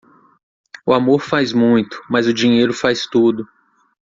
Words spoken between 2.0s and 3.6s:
mas o dinheiro faz tudo.